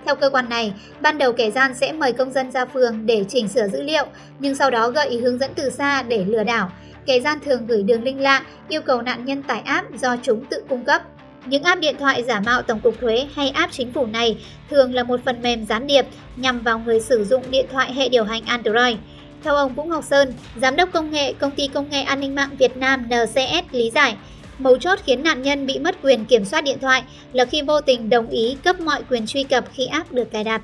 Theo 0.05 0.15
cơ 0.15 0.29
quan 0.29 0.49
này, 0.49 0.73
ban 1.01 1.17
đầu 1.17 1.33
kẻ 1.33 1.51
gian 1.51 1.73
sẽ 1.73 1.91
mời 1.91 2.13
công 2.13 2.31
dân 2.31 2.51
ra 2.51 2.65
phường 2.65 3.05
để 3.05 3.25
chỉnh 3.29 3.47
sửa 3.47 3.67
dữ 3.67 3.81
liệu, 3.81 4.05
nhưng 4.39 4.55
sau 4.55 4.71
đó 4.71 4.89
gợi 4.89 5.07
ý 5.07 5.17
hướng 5.17 5.39
dẫn 5.39 5.51
từ 5.55 5.69
xa 5.69 6.03
để 6.03 6.25
lừa 6.25 6.43
đảo. 6.43 6.71
Kẻ 7.05 7.19
gian 7.19 7.39
thường 7.45 7.67
gửi 7.67 7.83
đường 7.83 8.03
link 8.03 8.19
lạ, 8.19 8.43
yêu 8.69 8.81
cầu 8.81 9.01
nạn 9.01 9.25
nhân 9.25 9.43
tải 9.43 9.59
app 9.59 9.99
do 9.99 10.15
chúng 10.21 10.45
tự 10.45 10.63
cung 10.69 10.85
cấp. 10.85 11.01
Những 11.45 11.63
app 11.63 11.81
điện 11.81 11.95
thoại 11.99 12.23
giả 12.23 12.39
mạo 12.39 12.61
Tổng 12.61 12.79
cục 12.79 12.99
Thuế 13.01 13.27
hay 13.33 13.49
app 13.49 13.71
chính 13.71 13.91
phủ 13.91 14.05
này 14.05 14.45
thường 14.69 14.93
là 14.93 15.03
một 15.03 15.19
phần 15.25 15.41
mềm 15.41 15.65
gián 15.65 15.87
điệp 15.87 16.05
nhằm 16.35 16.59
vào 16.59 16.79
người 16.79 16.99
sử 16.99 17.25
dụng 17.25 17.43
điện 17.49 17.65
thoại 17.71 17.93
hệ 17.93 18.09
điều 18.09 18.23
hành 18.23 18.45
Android. 18.45 18.97
Theo 19.43 19.55
ông 19.55 19.73
Vũ 19.73 19.83
Ngọc 19.83 20.03
Sơn, 20.03 20.33
Giám 20.61 20.75
đốc 20.75 20.89
công 20.91 21.11
nghệ 21.11 21.33
Công 21.33 21.51
ty 21.51 21.67
Công 21.67 21.89
nghệ 21.89 22.01
An 22.01 22.19
ninh 22.19 22.35
mạng 22.35 22.49
Việt 22.59 22.77
Nam 22.77 23.09
NCS 23.09 23.71
lý 23.73 23.91
giải, 23.95 24.17
mấu 24.59 24.77
chốt 24.77 24.99
khiến 25.03 25.23
nạn 25.23 25.41
nhân 25.41 25.65
bị 25.65 25.79
mất 25.79 25.95
quyền 26.03 26.25
kiểm 26.25 26.45
soát 26.45 26.61
điện 26.61 26.77
thoại 26.81 27.03
là 27.33 27.45
khi 27.45 27.61
vô 27.61 27.81
tình 27.81 28.09
đồng 28.09 28.29
ý 28.29 28.57
cấp 28.63 28.79
mọi 28.79 29.03
quyền 29.09 29.25
truy 29.25 29.43
cập 29.43 29.65
khi 29.73 29.85
app 29.85 30.11
được 30.11 30.31
cài 30.31 30.43
đặt. 30.43 30.61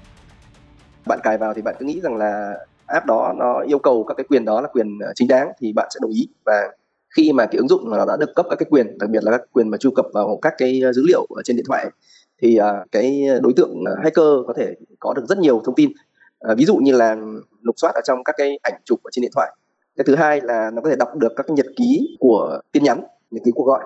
Bạn 1.06 1.20
cài 1.24 1.38
vào 1.38 1.54
thì 1.54 1.62
bạn 1.62 1.76
cứ 1.80 1.86
nghĩ 1.86 2.02
rằng 2.02 2.18
là 2.18 2.54
app 2.86 3.06
đó 3.06 3.34
nó 3.38 3.60
yêu 3.68 3.80
cầu 3.80 4.04
các 4.08 4.14
cái 4.18 4.26
quyền 4.30 4.46
đó 4.46 4.62
là 4.62 4.68
quyền 4.74 5.00
ờ, 5.00 5.12
chính 5.16 5.28
đáng 5.28 5.52
thì 5.60 5.74
bạn 5.74 5.88
sẽ 5.94 6.00
đồng 6.02 6.12
ý 6.12 6.28
và 6.46 6.70
khi 7.18 7.32
mà 7.32 7.46
cái 7.46 7.58
ứng 7.58 7.68
dụng 7.68 7.90
nó 7.90 8.06
đã 8.06 8.18
được 8.20 8.36
cấp 8.36 8.46
các 8.50 8.56
cái 8.56 8.68
quyền, 8.70 8.98
đặc 8.98 9.10
biệt 9.10 9.24
là 9.24 9.32
các 9.32 9.42
quyền 9.52 9.70
mà 9.70 9.78
truy 9.78 9.90
cập 9.96 10.06
vào 10.14 10.40
các 10.42 10.54
cái 10.58 10.82
ờ, 10.84 10.94
dữ 10.94 11.04
liệu 11.08 11.26
ở 11.36 11.42
trên 11.46 11.56
điện 11.56 11.66
thoại 11.68 11.86
thì 12.42 12.56
ờ, 12.56 12.86
cái 12.92 13.24
đối 13.42 13.54
tượng 13.56 13.84
ờ, 13.86 13.96
hacker 14.04 14.26
có 14.48 14.54
thể 14.58 14.74
có 15.00 15.14
được 15.14 15.26
rất 15.30 15.38
nhiều 15.38 15.62
thông 15.66 15.76
tin. 15.76 15.92
Ví 16.58 16.66
dụ 16.66 16.76
như 16.76 16.92
là 16.92 17.16
lục 17.62 17.76
soát 17.78 17.92
ở 17.96 18.02
trong 18.04 18.24
các 18.24 18.36
cái 18.38 18.60
ảnh 18.64 18.82
chụp 18.86 19.00
ở 19.04 19.10
trên 19.12 19.22
điện 19.22 19.32
thoại. 19.36 19.56
Cái 19.98 20.04
thứ 20.08 20.16
hai 20.16 20.42
là 20.42 20.72
nó 20.74 20.82
có 20.82 20.90
thể 20.90 20.96
đọc 20.96 21.16
được 21.16 21.34
các 21.36 21.48
cái 21.48 21.56
nhật 21.56 21.66
ký 21.76 22.18
của 22.20 22.62
tin 22.72 22.84
nhắn, 22.84 23.04
nhật 23.32 23.42
ký 23.46 23.52
cuộc 23.56 23.64
gọi. 23.64 23.84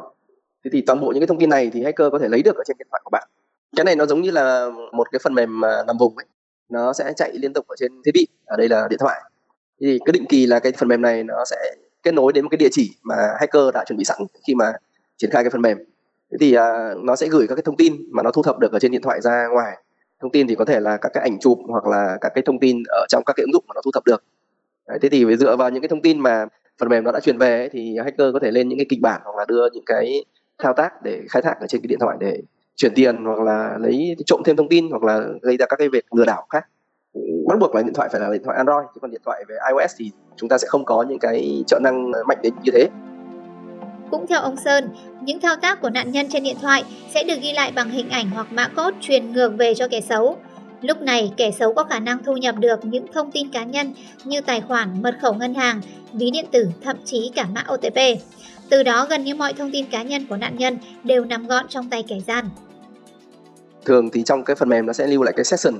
Thế 0.63 0.69
thì 0.73 0.81
toàn 0.81 1.01
bộ 1.01 1.07
những 1.07 1.19
cái 1.19 1.27
thông 1.27 1.39
tin 1.39 1.49
này 1.49 1.69
thì 1.73 1.83
hacker 1.83 2.11
có 2.11 2.19
thể 2.19 2.27
lấy 2.27 2.43
được 2.43 2.55
ở 2.55 2.63
trên 2.67 2.77
điện 2.79 2.87
thoại 2.91 3.01
của 3.03 3.09
bạn. 3.09 3.27
Cái 3.75 3.83
này 3.85 3.95
nó 3.95 4.05
giống 4.05 4.21
như 4.21 4.31
là 4.31 4.69
một 4.91 5.07
cái 5.11 5.19
phần 5.23 5.33
mềm 5.33 5.61
nằm 5.87 5.97
vùng 5.99 6.17
ấy. 6.17 6.25
Nó 6.69 6.93
sẽ 6.93 7.13
chạy 7.15 7.31
liên 7.33 7.53
tục 7.53 7.67
ở 7.67 7.75
trên 7.79 7.91
thiết 8.05 8.11
bị. 8.13 8.27
Ở 8.45 8.57
đây 8.57 8.69
là 8.69 8.87
điện 8.89 8.99
thoại. 8.99 9.21
Thì 9.81 9.99
cứ 10.05 10.11
định 10.11 10.25
kỳ 10.29 10.45
là 10.45 10.59
cái 10.59 10.71
phần 10.77 10.89
mềm 10.89 11.01
này 11.01 11.23
nó 11.23 11.45
sẽ 11.45 11.75
kết 12.07 12.13
nối 12.13 12.33
đến 12.33 12.43
một 12.43 12.49
cái 12.49 12.57
địa 12.57 12.69
chỉ 12.71 12.91
mà 13.03 13.15
hacker 13.39 13.73
đã 13.73 13.83
chuẩn 13.87 13.97
bị 13.97 14.05
sẵn 14.05 14.17
khi 14.47 14.55
mà 14.55 14.65
triển 15.17 15.31
khai 15.31 15.43
cái 15.43 15.49
phần 15.49 15.61
mềm. 15.61 15.77
Thế 16.31 16.37
thì 16.39 16.57
uh, 16.57 17.03
nó 17.03 17.15
sẽ 17.15 17.27
gửi 17.27 17.47
các 17.47 17.55
cái 17.55 17.63
thông 17.65 17.77
tin 17.77 17.93
mà 18.11 18.23
nó 18.23 18.31
thu 18.31 18.43
thập 18.43 18.59
được 18.59 18.71
ở 18.71 18.79
trên 18.79 18.91
điện 18.91 19.01
thoại 19.01 19.21
ra 19.21 19.47
ngoài. 19.47 19.77
Thông 20.21 20.31
tin 20.31 20.47
thì 20.47 20.55
có 20.55 20.65
thể 20.65 20.79
là 20.79 20.97
các 20.97 21.11
cái 21.13 21.23
ảnh 21.23 21.39
chụp 21.39 21.57
hoặc 21.67 21.85
là 21.85 22.17
các 22.21 22.31
cái 22.35 22.41
thông 22.41 22.59
tin 22.59 22.83
ở 22.87 23.05
trong 23.09 23.23
các 23.25 23.33
cái 23.35 23.43
ứng 23.43 23.53
dụng 23.53 23.63
mà 23.67 23.73
nó 23.75 23.81
thu 23.85 23.91
thập 23.93 24.05
được. 24.05 24.23
Đấy, 24.87 24.99
thế 25.01 25.09
thì 25.09 25.37
dựa 25.37 25.55
vào 25.55 25.69
những 25.69 25.81
cái 25.81 25.89
thông 25.89 26.01
tin 26.01 26.19
mà 26.19 26.45
phần 26.79 26.89
mềm 26.89 27.03
nó 27.03 27.11
đã 27.11 27.19
truyền 27.19 27.37
về 27.37 27.57
ấy, 27.57 27.69
thì 27.69 27.97
hacker 27.97 28.33
có 28.33 28.39
thể 28.39 28.51
lên 28.51 28.69
những 28.69 28.79
cái 28.79 28.85
kịch 28.89 29.01
bản 29.01 29.21
hoặc 29.23 29.35
là 29.37 29.45
đưa 29.47 29.69
những 29.73 29.85
cái 29.85 30.25
thao 30.57 30.73
tác 30.73 31.03
để 31.03 31.21
khai 31.29 31.41
thác 31.41 31.59
ở 31.61 31.67
trên 31.67 31.81
cái 31.81 31.87
điện 31.87 31.99
thoại 31.99 32.17
để 32.19 32.41
chuyển 32.75 32.93
tiền 32.95 33.25
hoặc 33.25 33.39
là 33.39 33.77
lấy 33.79 34.15
trộm 34.25 34.41
thêm 34.45 34.55
thông 34.55 34.69
tin 34.69 34.89
hoặc 34.89 35.03
là 35.03 35.27
gây 35.41 35.57
ra 35.57 35.65
các 35.69 35.75
cái 35.79 35.89
việc 35.89 36.13
lừa 36.13 36.25
đảo 36.25 36.45
khác 36.49 36.67
bắt 37.47 37.59
buộc 37.59 37.75
là 37.75 37.81
điện 37.81 37.93
thoại 37.93 38.09
phải 38.11 38.21
là 38.21 38.29
điện 38.31 38.41
thoại 38.43 38.57
Android 38.57 38.85
chứ 38.95 38.99
còn 39.01 39.11
điện 39.11 39.21
thoại 39.25 39.43
về 39.49 39.55
iOS 39.69 39.95
thì 39.97 40.11
chúng 40.35 40.49
ta 40.49 40.57
sẽ 40.57 40.67
không 40.67 40.85
có 40.85 41.03
những 41.09 41.19
cái 41.19 41.63
trợ 41.67 41.79
năng 41.83 42.11
mạnh 42.27 42.37
đến 42.43 42.53
như 42.63 42.71
thế 42.73 42.87
cũng 44.11 44.27
theo 44.27 44.41
ông 44.41 44.55
Sơn, 44.65 44.89
những 45.21 45.39
thao 45.39 45.55
tác 45.55 45.81
của 45.81 45.89
nạn 45.89 46.11
nhân 46.11 46.27
trên 46.29 46.43
điện 46.43 46.57
thoại 46.61 46.83
sẽ 47.13 47.23
được 47.23 47.35
ghi 47.41 47.53
lại 47.53 47.71
bằng 47.75 47.89
hình 47.89 48.09
ảnh 48.09 48.29
hoặc 48.29 48.47
mã 48.51 48.67
code 48.67 48.97
truyền 49.01 49.31
ngược 49.31 49.49
về 49.57 49.73
cho 49.75 49.87
kẻ 49.87 50.01
xấu. 50.01 50.37
Lúc 50.81 51.01
này, 51.01 51.33
kẻ 51.37 51.51
xấu 51.51 51.73
có 51.73 51.83
khả 51.83 51.99
năng 51.99 52.23
thu 52.23 52.37
nhập 52.37 52.55
được 52.59 52.85
những 52.85 53.05
thông 53.13 53.31
tin 53.31 53.51
cá 53.51 53.63
nhân 53.63 53.93
như 54.23 54.41
tài 54.41 54.61
khoản, 54.61 55.01
mật 55.01 55.15
khẩu 55.21 55.33
ngân 55.33 55.53
hàng, 55.53 55.81
ví 56.13 56.31
điện 56.31 56.45
tử, 56.51 56.67
thậm 56.83 56.97
chí 57.05 57.31
cả 57.35 57.47
mã 57.55 57.63
OTP. 57.73 58.21
Từ 58.69 58.83
đó, 58.83 59.07
gần 59.09 59.23
như 59.23 59.35
mọi 59.35 59.53
thông 59.53 59.71
tin 59.71 59.85
cá 59.85 60.03
nhân 60.03 60.25
của 60.29 60.37
nạn 60.37 60.57
nhân 60.57 60.77
đều 61.03 61.25
nằm 61.25 61.47
gọn 61.47 61.65
trong 61.67 61.89
tay 61.89 62.03
kẻ 62.07 62.15
gian. 62.27 62.49
Thường 63.85 64.09
thì 64.09 64.23
trong 64.23 64.43
cái 64.43 64.55
phần 64.55 64.69
mềm 64.69 64.85
nó 64.85 64.93
sẽ 64.93 65.07
lưu 65.07 65.23
lại 65.23 65.33
cái 65.37 65.45
session 65.45 65.73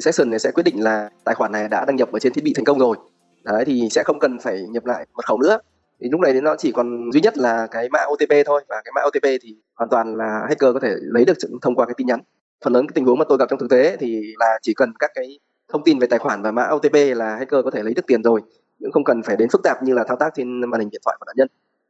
session 0.00 0.30
này 0.30 0.38
sẽ 0.38 0.50
quyết 0.50 0.62
định 0.62 0.82
là 0.82 1.10
tài 1.24 1.34
khoản 1.34 1.52
này 1.52 1.68
đã 1.68 1.84
đăng 1.84 1.96
nhập 1.96 2.12
ở 2.12 2.18
trên 2.18 2.32
thiết 2.32 2.44
bị 2.44 2.52
thành 2.56 2.64
công 2.64 2.78
rồi. 2.78 2.96
Đấy, 3.44 3.64
thì 3.64 3.88
sẽ 3.90 4.02
không 4.06 4.18
cần 4.18 4.38
phải 4.38 4.66
nhập 4.70 4.86
lại 4.86 5.06
mật 5.14 5.26
khẩu 5.26 5.38
nữa. 5.38 5.58
Thì 6.00 6.08
lúc 6.08 6.20
này 6.20 6.40
nó 6.40 6.56
chỉ 6.56 6.72
còn 6.72 7.10
duy 7.12 7.20
nhất 7.20 7.38
là 7.38 7.66
cái 7.70 7.88
mã 7.88 7.98
OTP 8.12 8.46
thôi. 8.46 8.64
Và 8.68 8.82
cái 8.84 8.92
mã 8.94 9.02
OTP 9.06 9.40
thì 9.42 9.56
hoàn 9.74 9.90
toàn 9.90 10.16
là 10.16 10.40
hacker 10.48 10.74
có 10.74 10.80
thể 10.80 10.94
lấy 11.00 11.24
được 11.24 11.36
thông 11.62 11.74
qua 11.74 11.86
cái 11.86 11.94
tin 11.96 12.06
nhắn. 12.06 12.20
Phần 12.64 12.72
lớn 12.72 12.86
cái 12.86 12.92
tình 12.94 13.04
huống 13.04 13.18
mà 13.18 13.24
tôi 13.28 13.38
gặp 13.38 13.46
trong 13.50 13.58
thực 13.58 13.70
tế 13.70 13.96
thì 13.96 14.22
là 14.38 14.58
chỉ 14.62 14.74
cần 14.74 14.92
các 14.98 15.10
cái 15.14 15.38
thông 15.72 15.84
tin 15.84 15.98
về 15.98 16.06
tài 16.06 16.18
khoản 16.18 16.42
và 16.42 16.50
mã 16.50 16.68
OTP 16.70 16.94
là 17.16 17.36
hacker 17.36 17.64
có 17.64 17.70
thể 17.70 17.82
lấy 17.82 17.94
được 17.94 18.06
tiền 18.06 18.22
rồi. 18.22 18.40
Nhưng 18.78 18.92
không 18.92 19.04
cần 19.04 19.22
phải 19.22 19.36
đến 19.36 19.48
phức 19.52 19.62
tạp 19.62 19.82
như 19.82 19.94
là 19.94 20.04
thao 20.08 20.16
tác 20.16 20.32
trên 20.36 20.60
màn 20.60 20.80
hình 20.80 20.90
điện 20.90 21.00
thoại 21.04 21.16
của 21.20 21.24
nạn 21.26 21.34
nhân. 21.36 21.48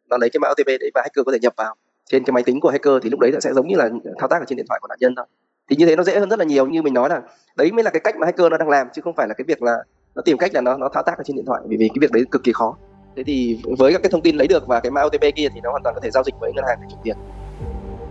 Nó 0.08 0.16
lấy 0.16 0.30
cái 0.30 0.38
mã 0.40 0.49
OTP 0.49 0.66
đấy 0.66 0.90
và 0.94 1.02
hacker 1.04 1.26
có 1.26 1.32
thể 1.32 1.38
nhập 1.38 1.54
vào. 1.56 1.75
Trên 2.11 2.25
cái 2.25 2.32
máy 2.32 2.42
tính 2.42 2.61
của 2.61 2.70
hacker 2.70 2.94
thì 3.02 3.11
lúc 3.11 3.20
đấy 3.20 3.32
sẽ 3.40 3.52
giống 3.52 3.68
như 3.68 3.76
là 3.76 3.90
thao 4.18 4.28
tác 4.28 4.42
ở 4.42 4.44
trên 4.49 4.56
điện 4.56 4.66
thoại 4.68 4.80
của 4.82 4.88
nạn 4.88 4.99
nhân 5.00 5.14
thôi 5.16 5.26
thì 5.70 5.76
như 5.76 5.86
thế 5.86 5.96
nó 5.96 6.02
dễ 6.02 6.18
hơn 6.18 6.30
rất 6.30 6.38
là 6.38 6.44
nhiều 6.44 6.66
như 6.66 6.82
mình 6.82 6.94
nói 6.94 7.08
là 7.08 7.20
đấy 7.56 7.72
mới 7.72 7.84
là 7.84 7.90
cái 7.90 8.00
cách 8.00 8.16
mà 8.16 8.26
hacker 8.26 8.50
nó 8.50 8.56
đang 8.56 8.68
làm 8.68 8.88
chứ 8.94 9.02
không 9.02 9.14
phải 9.16 9.28
là 9.28 9.34
cái 9.34 9.44
việc 9.48 9.62
là 9.62 9.76
nó 10.14 10.22
tìm 10.22 10.38
cách 10.38 10.54
là 10.54 10.60
nó 10.60 10.76
nó 10.76 10.88
thao 10.94 11.02
tác 11.02 11.18
ở 11.18 11.24
trên 11.26 11.36
điện 11.36 11.44
thoại 11.46 11.60
bởi 11.66 11.76
vì 11.76 11.88
cái 11.88 11.96
việc 12.00 12.12
đấy 12.12 12.24
cực 12.30 12.44
kỳ 12.44 12.52
khó. 12.52 12.76
Thế 13.16 13.22
thì 13.26 13.60
với 13.78 13.92
các 13.92 14.02
cái 14.02 14.10
thông 14.10 14.22
tin 14.22 14.36
lấy 14.36 14.46
được 14.46 14.66
và 14.66 14.80
cái 14.80 14.90
mã 14.90 15.02
OTP 15.02 15.36
kia 15.36 15.48
thì 15.54 15.60
nó 15.62 15.70
hoàn 15.70 15.82
toàn 15.82 15.94
có 15.94 16.00
thể 16.00 16.10
giao 16.10 16.24
dịch 16.24 16.34
với 16.40 16.52
ngân 16.52 16.64
hàng 16.68 16.78
để 16.80 16.86
chuyển 16.90 17.00
tiền. 17.02 17.16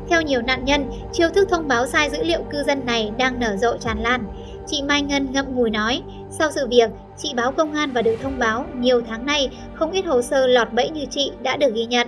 Theo 0.10 0.22
nhiều 0.22 0.42
nạn 0.42 0.66
nhân, 0.66 0.92
chiêu 1.12 1.30
thức 1.30 1.48
thông 1.50 1.68
báo 1.68 1.88
sai 1.88 2.10
dữ 2.10 2.24
liệu 2.24 2.40
cư 2.52 2.64
dân 2.64 2.86
này 2.86 3.12
đang 3.18 3.40
nở 3.40 3.56
rộ 3.58 3.78
tràn 3.78 4.00
lan. 4.00 4.24
Chị 4.68 4.82
Mai 4.82 5.02
Ngân 5.02 5.32
ngậm 5.32 5.56
ngùi 5.56 5.70
nói, 5.70 6.04
sau 6.30 6.52
sự 6.52 6.68
việc, 6.68 6.90
chị 7.18 7.34
báo 7.36 7.52
công 7.52 7.74
an 7.74 7.92
và 7.94 8.02
được 8.02 8.16
thông 8.24 8.40
báo 8.40 8.66
nhiều 8.80 9.02
tháng 9.08 9.26
nay 9.26 9.50
không 9.74 9.92
ít 9.92 10.06
hồ 10.06 10.22
sơ 10.22 10.48
lọt 10.48 10.74
bẫy 10.74 10.90
như 10.90 11.06
chị 11.10 11.32
đã 11.42 11.58
được 11.58 11.74
ghi 11.74 11.86
nhận 11.86 12.08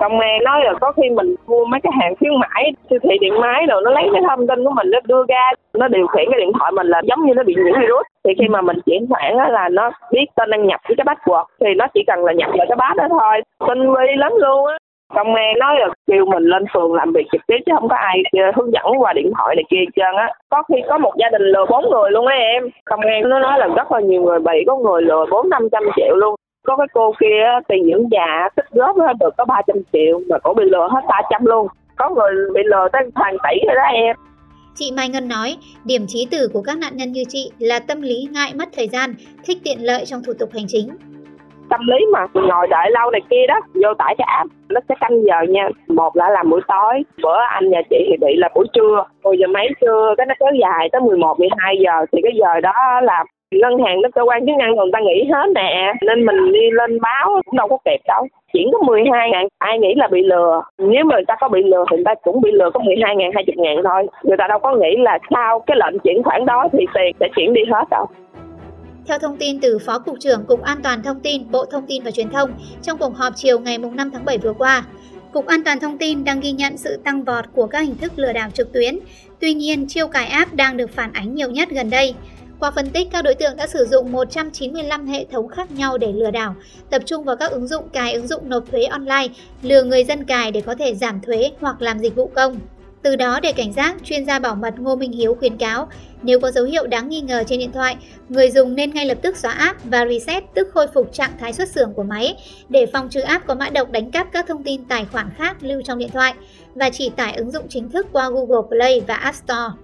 công 0.00 0.20
an 0.20 0.44
nói 0.44 0.64
là 0.64 0.72
có 0.80 0.92
khi 0.92 1.10
mình 1.10 1.34
mua 1.46 1.64
mấy 1.64 1.80
cái 1.80 1.92
hàng 2.00 2.14
khuyến 2.18 2.32
mãi, 2.40 2.72
siêu 2.90 2.98
thị 3.02 3.18
điện 3.20 3.40
máy 3.40 3.66
rồi 3.68 3.82
nó 3.84 3.90
lấy 3.90 4.08
cái 4.12 4.22
thông 4.28 4.46
tin 4.46 4.64
của 4.64 4.70
mình, 4.70 4.90
nó 4.90 4.98
đưa 5.04 5.24
ra, 5.28 5.50
nó 5.74 5.88
điều 5.88 6.06
khiển 6.06 6.24
cái 6.30 6.40
điện 6.40 6.52
thoại 6.58 6.72
mình 6.72 6.86
là 6.86 7.00
giống 7.04 7.26
như 7.26 7.34
nó 7.34 7.42
bị 7.42 7.54
nhiễm 7.54 7.80
virus. 7.80 8.06
Thì 8.24 8.32
khi 8.38 8.48
mà 8.48 8.60
mình 8.60 8.78
chuyển 8.86 9.06
khoản 9.10 9.34
là 9.52 9.68
nó 9.68 9.90
biết 10.12 10.26
tên 10.36 10.50
đăng 10.50 10.66
nhập 10.66 10.80
với 10.88 10.96
cái 10.96 11.04
password, 11.04 11.44
thì 11.60 11.74
nó 11.76 11.86
chỉ 11.94 12.04
cần 12.06 12.24
là 12.24 12.32
nhập 12.32 12.50
vào 12.58 12.66
cái 12.68 12.76
bát 12.76 12.96
đó 12.96 13.06
thôi. 13.10 13.40
Tinh 13.68 13.94
vi 13.94 14.16
lắm 14.16 14.32
luôn 14.36 14.66
á. 14.66 14.78
Công 15.14 15.34
an 15.34 15.58
nói 15.58 15.76
là 15.80 15.88
kêu 16.06 16.24
mình 16.26 16.42
lên 16.42 16.64
phường 16.74 16.94
làm 16.94 17.12
việc 17.12 17.26
trực 17.32 17.40
tiếp 17.46 17.58
chứ 17.66 17.72
không 17.74 17.88
có 17.88 17.96
ai 17.96 18.22
ờ, 18.32 18.50
hướng 18.56 18.72
dẫn 18.72 18.84
qua 18.98 19.12
điện 19.12 19.32
thoại 19.36 19.56
này 19.56 19.64
kia 19.70 19.84
trơn 19.96 20.16
á. 20.16 20.28
Có 20.50 20.62
khi 20.68 20.74
có 20.88 20.98
một 20.98 21.12
gia 21.16 21.28
đình 21.28 21.42
lừa 21.42 21.66
bốn 21.70 21.90
người 21.90 22.10
luôn 22.10 22.26
á 22.26 22.36
em. 22.36 22.68
Công 22.84 23.00
an 23.00 23.28
nó 23.28 23.38
nói 23.38 23.58
là 23.58 23.66
rất 23.66 23.92
là 23.92 24.00
nhiều 24.00 24.22
người 24.22 24.40
bị, 24.40 24.64
có 24.66 24.76
người 24.76 25.02
lừa 25.02 25.24
bốn 25.30 25.50
năm 25.50 25.68
trăm 25.72 25.82
triệu 25.96 26.16
luôn 26.16 26.34
có 26.66 26.76
cái 26.76 26.86
cô 26.92 27.12
kia 27.20 27.44
tiền 27.68 27.84
dưỡng 27.84 28.10
già 28.10 28.48
tích 28.56 28.70
góp 28.70 28.96
được 29.20 29.30
có 29.38 29.44
300 29.44 29.76
triệu 29.92 30.20
mà 30.30 30.38
cổ 30.38 30.54
bị 30.54 30.64
lừa 30.64 30.88
hết 30.90 31.00
300 31.08 31.44
luôn. 31.44 31.66
Có 31.96 32.10
người 32.10 32.32
bị 32.54 32.60
lừa 32.64 32.88
tới 32.92 33.02
hàng 33.14 33.36
tỷ 33.42 33.66
rồi 33.66 33.74
đó 33.76 33.82
em. 33.82 34.16
Chị 34.74 34.92
Mai 34.96 35.08
Ngân 35.08 35.28
nói, 35.28 35.56
điểm 35.84 36.02
trí 36.08 36.26
tử 36.30 36.48
của 36.52 36.62
các 36.62 36.78
nạn 36.78 36.96
nhân 36.96 37.12
như 37.12 37.22
chị 37.28 37.52
là 37.58 37.78
tâm 37.78 38.02
lý 38.02 38.28
ngại 38.32 38.52
mất 38.54 38.68
thời 38.76 38.88
gian, 38.88 39.14
thích 39.46 39.58
tiện 39.64 39.78
lợi 39.80 40.04
trong 40.06 40.22
thủ 40.26 40.32
tục 40.38 40.50
hành 40.52 40.66
chính. 40.68 40.88
tâm 41.70 41.80
lý 41.86 42.06
mà 42.12 42.26
ngồi 42.34 42.66
đợi 42.66 42.90
lâu 42.90 43.10
này 43.10 43.20
kia 43.30 43.46
đó 43.48 43.60
vô 43.74 43.94
tải 43.98 44.14
cái 44.18 44.26
app 44.36 44.50
nó 44.68 44.80
sẽ 44.88 44.94
canh 45.00 45.24
giờ 45.24 45.36
nha. 45.48 45.68
Một 45.88 46.16
là 46.16 46.30
làm 46.30 46.50
buổi 46.50 46.60
tối 46.68 47.02
bữa 47.22 47.38
anh 47.48 47.70
nhà 47.70 47.80
chị 47.90 47.96
thì 48.10 48.16
bị 48.20 48.36
là 48.36 48.48
buổi 48.54 48.66
trưa. 48.72 49.04
10 49.22 49.36
giờ 49.38 49.46
mấy 49.46 49.68
trưa 49.80 50.14
cái 50.16 50.26
nó 50.26 50.34
kéo 50.40 50.52
dài 50.60 50.88
tới 50.92 51.00
11, 51.00 51.38
12 51.38 51.76
giờ. 51.84 52.06
Thì 52.12 52.20
cái 52.22 52.32
giờ 52.40 52.60
đó 52.60 53.00
là 53.02 53.24
ngân 53.50 53.78
hàng 53.84 54.02
nó 54.02 54.08
cơ 54.14 54.22
quan 54.22 54.46
chức 54.46 54.56
năng 54.58 54.76
người 54.76 54.90
ta 54.92 54.98
nghỉ 55.00 55.24
hết 55.32 55.46
nè 55.54 55.92
nên 56.06 56.26
mình 56.26 56.52
đi 56.52 56.70
lên 56.70 57.00
báo 57.00 57.40
cũng 57.44 57.56
đâu 57.56 57.68
có 57.68 57.78
kịp 57.84 58.00
đâu 58.08 58.26
chuyển 58.52 58.70
có 58.72 58.78
12 58.82 59.30
ngàn 59.30 59.48
ai 59.58 59.78
nghĩ 59.78 59.94
là 59.96 60.08
bị 60.08 60.22
lừa 60.22 60.62
nếu 60.78 61.04
mà 61.04 61.14
người 61.14 61.24
ta 61.28 61.36
có 61.40 61.48
bị 61.48 61.62
lừa 61.62 61.84
thì 61.90 61.96
người 61.96 62.04
ta 62.04 62.14
cũng 62.22 62.40
bị 62.40 62.50
lừa 62.52 62.70
có 62.74 62.80
12 62.80 63.16
ngàn 63.16 63.30
20 63.34 63.54
ngàn 63.56 63.76
thôi 63.84 64.06
người 64.22 64.36
ta 64.36 64.46
đâu 64.48 64.58
có 64.58 64.76
nghĩ 64.76 64.96
là 64.98 65.18
sau 65.34 65.60
cái 65.66 65.76
lệnh 65.76 65.98
chuyển 65.98 66.22
khoản 66.22 66.46
đó 66.46 66.68
thì 66.72 66.86
tiền 66.94 67.16
sẽ 67.20 67.28
chuyển 67.36 67.52
đi 67.52 67.60
hết 67.72 67.84
đâu 67.90 68.06
theo 69.06 69.18
thông 69.18 69.36
tin 69.36 69.60
từ 69.60 69.78
Phó 69.78 69.98
Cục 69.98 70.16
trưởng 70.20 70.44
Cục 70.44 70.62
An 70.62 70.78
toàn 70.82 71.02
Thông 71.02 71.20
tin 71.20 71.50
Bộ 71.50 71.64
Thông 71.64 71.86
tin 71.86 72.02
và 72.02 72.10
Truyền 72.10 72.30
thông 72.30 72.50
trong 72.82 72.98
cuộc 72.98 73.16
họp 73.16 73.32
chiều 73.36 73.58
ngày 73.58 73.78
5 73.78 74.10
tháng 74.12 74.24
7 74.24 74.38
vừa 74.38 74.52
qua, 74.52 74.84
Cục 75.32 75.46
An 75.46 75.64
toàn 75.64 75.80
Thông 75.80 75.98
tin 75.98 76.24
đang 76.24 76.40
ghi 76.40 76.52
nhận 76.52 76.76
sự 76.76 76.96
tăng 77.04 77.24
vọt 77.24 77.44
của 77.52 77.66
các 77.66 77.80
hình 77.80 77.96
thức 77.96 78.12
lừa 78.16 78.32
đảo 78.32 78.48
trực 78.54 78.72
tuyến. 78.72 78.98
Tuy 79.40 79.54
nhiên, 79.54 79.86
chiêu 79.88 80.08
cài 80.08 80.26
app 80.26 80.54
đang 80.54 80.76
được 80.76 80.90
phản 80.90 81.10
ánh 81.12 81.34
nhiều 81.34 81.50
nhất 81.50 81.68
gần 81.70 81.90
đây. 81.90 82.14
Qua 82.60 82.70
phân 82.70 82.90
tích, 82.90 83.08
các 83.12 83.22
đối 83.22 83.34
tượng 83.34 83.56
đã 83.56 83.66
sử 83.66 83.84
dụng 83.84 84.12
195 84.12 85.06
hệ 85.06 85.24
thống 85.24 85.48
khác 85.48 85.70
nhau 85.70 85.98
để 85.98 86.12
lừa 86.12 86.30
đảo, 86.30 86.54
tập 86.90 87.02
trung 87.06 87.24
vào 87.24 87.36
các 87.36 87.50
ứng 87.50 87.68
dụng 87.68 87.88
cài 87.88 88.12
ứng 88.12 88.26
dụng 88.26 88.48
nộp 88.48 88.70
thuế 88.70 88.84
online, 88.84 89.26
lừa 89.62 89.82
người 89.82 90.04
dân 90.04 90.24
cài 90.24 90.50
để 90.50 90.60
có 90.60 90.74
thể 90.74 90.94
giảm 90.94 91.20
thuế 91.20 91.50
hoặc 91.60 91.82
làm 91.82 91.98
dịch 91.98 92.14
vụ 92.16 92.30
công. 92.34 92.56
Từ 93.02 93.16
đó 93.16 93.40
để 93.40 93.52
cảnh 93.52 93.72
giác, 93.72 93.96
chuyên 94.04 94.26
gia 94.26 94.38
bảo 94.38 94.54
mật 94.54 94.74
Ngô 94.78 94.96
Minh 94.96 95.12
Hiếu 95.12 95.34
khuyến 95.34 95.56
cáo, 95.56 95.88
nếu 96.22 96.40
có 96.40 96.50
dấu 96.50 96.64
hiệu 96.64 96.86
đáng 96.86 97.08
nghi 97.08 97.20
ngờ 97.20 97.44
trên 97.46 97.58
điện 97.58 97.72
thoại, 97.72 97.96
người 98.28 98.50
dùng 98.50 98.74
nên 98.74 98.90
ngay 98.94 99.06
lập 99.06 99.18
tức 99.22 99.36
xóa 99.36 99.52
app 99.52 99.84
và 99.84 100.06
reset 100.06 100.44
tức 100.54 100.68
khôi 100.74 100.86
phục 100.86 101.12
trạng 101.12 101.38
thái 101.40 101.52
xuất 101.52 101.68
xưởng 101.68 101.94
của 101.94 102.02
máy 102.02 102.36
để 102.68 102.86
phòng 102.86 103.08
trừ 103.08 103.20
app 103.20 103.46
có 103.46 103.54
mã 103.54 103.68
độc 103.68 103.90
đánh 103.90 104.10
cắp 104.10 104.26
các 104.32 104.46
thông 104.48 104.62
tin 104.62 104.84
tài 104.84 105.04
khoản 105.04 105.30
khác 105.36 105.56
lưu 105.60 105.82
trong 105.82 105.98
điện 105.98 106.10
thoại 106.12 106.34
và 106.74 106.90
chỉ 106.90 107.10
tải 107.10 107.36
ứng 107.36 107.50
dụng 107.50 107.66
chính 107.68 107.90
thức 107.90 108.06
qua 108.12 108.30
Google 108.30 108.68
Play 108.68 109.00
và 109.00 109.14
App 109.14 109.36
Store. 109.36 109.74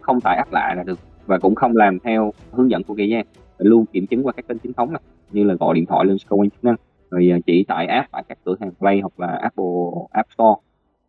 Không 0.00 0.20
tải 0.20 0.36
app 0.36 0.52
lại 0.52 0.76
là 0.76 0.82
được 0.82 0.98
và 1.28 1.38
cũng 1.38 1.54
không 1.54 1.76
làm 1.76 1.98
theo 1.98 2.32
hướng 2.52 2.70
dẫn 2.70 2.82
của 2.82 2.94
kẻ 2.94 3.04
gian 3.04 3.24
luôn 3.58 3.86
kiểm 3.86 4.06
chứng 4.06 4.26
qua 4.26 4.32
các 4.32 4.48
kênh 4.48 4.58
chính 4.58 4.72
thống 4.72 4.92
này, 4.92 5.02
như 5.30 5.44
là 5.44 5.54
gọi 5.54 5.74
điện 5.74 5.86
thoại 5.86 6.06
lên 6.06 6.16
cơ 6.28 6.36
quan 6.36 6.50
chức 6.50 6.64
năng 6.64 6.76
rồi 7.10 7.30
à, 7.32 7.38
chỉ 7.46 7.64
tải 7.64 7.86
app 7.86 8.12
tại 8.12 8.24
các 8.28 8.38
cửa 8.44 8.54
hàng 8.60 8.70
Play 8.78 9.00
hoặc 9.00 9.20
là 9.20 9.26
Apple 9.26 9.64
App 10.10 10.32
Store 10.32 10.60